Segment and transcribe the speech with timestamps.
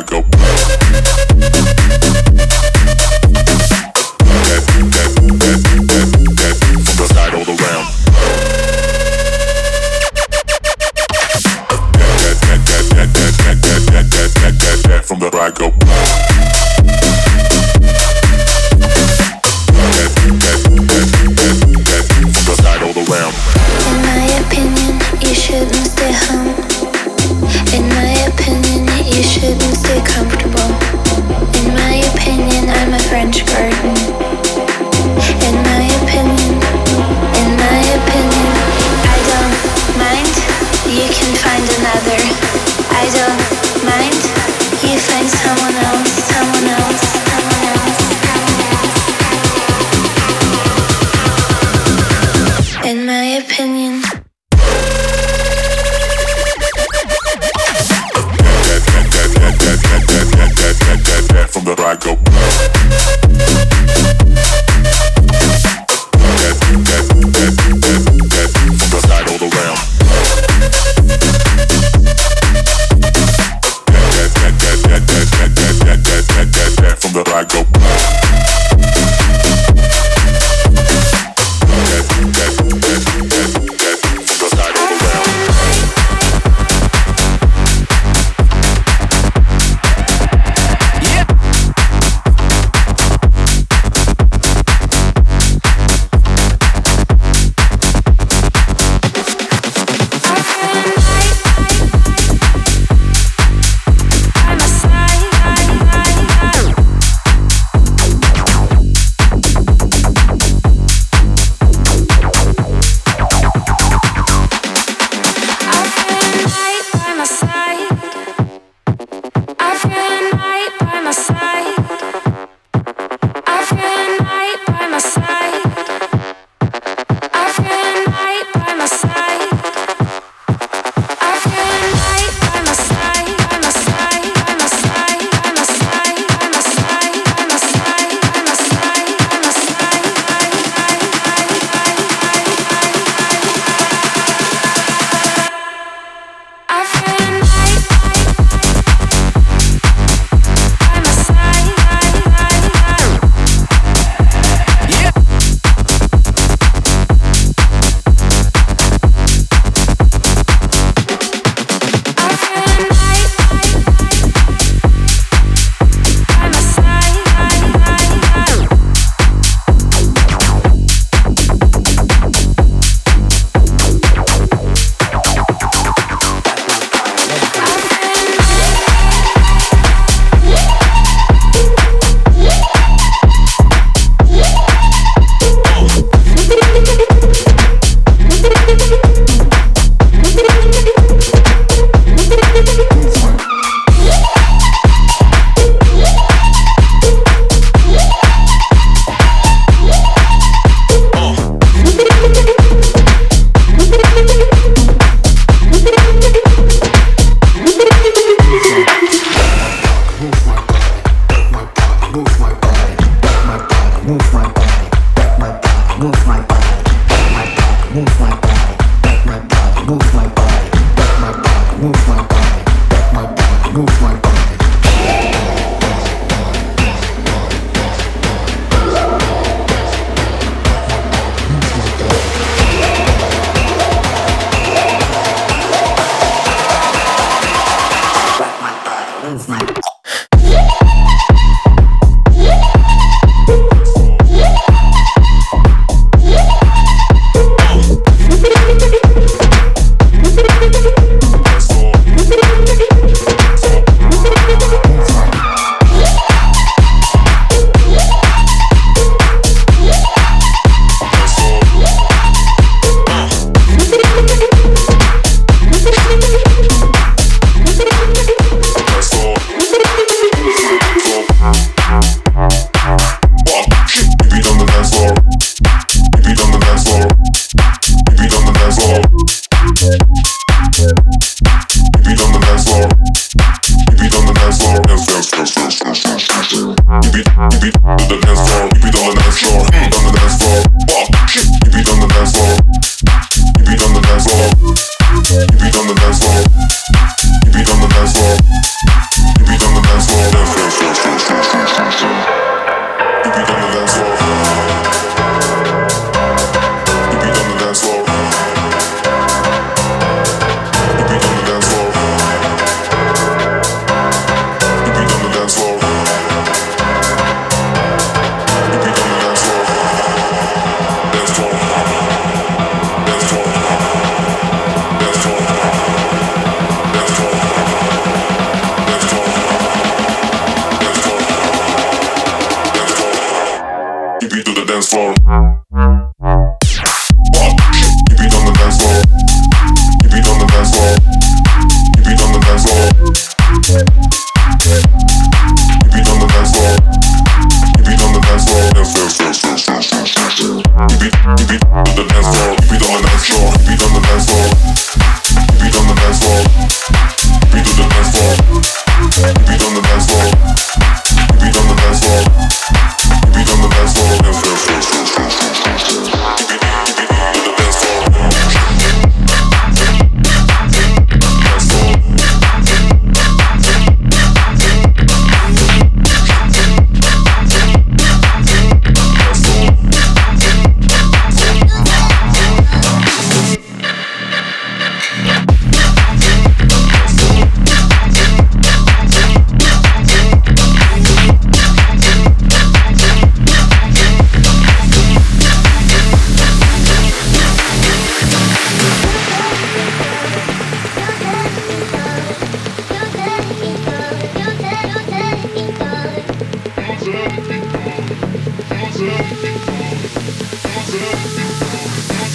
[0.00, 0.39] I go.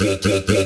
[0.00, 0.59] tra, tra, tra.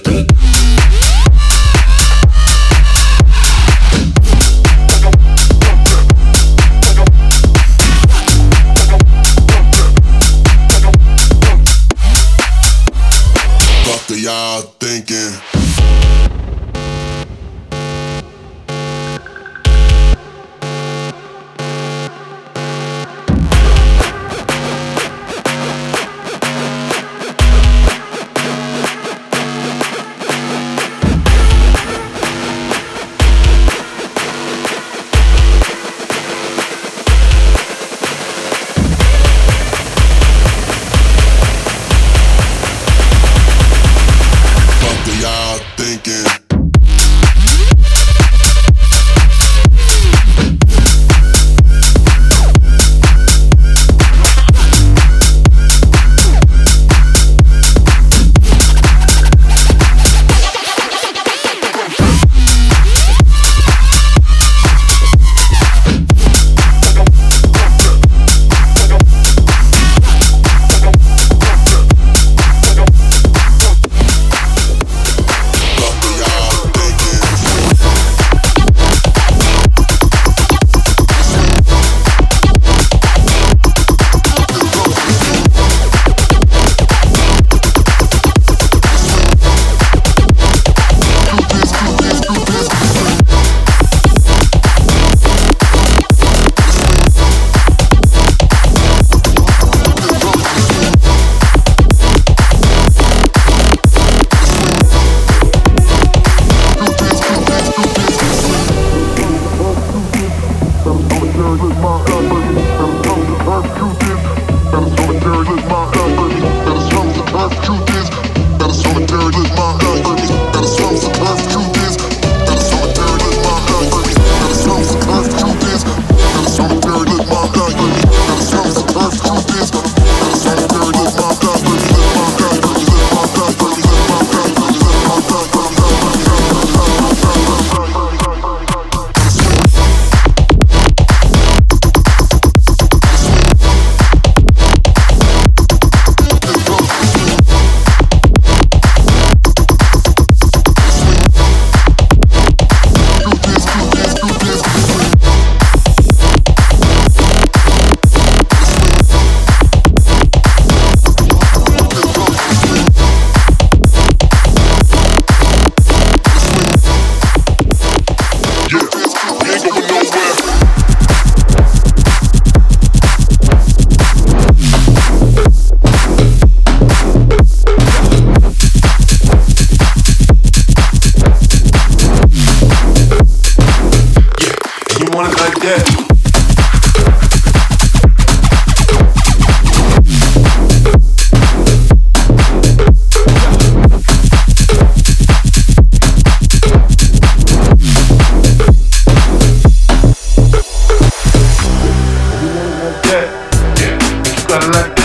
[204.61, 205.03] select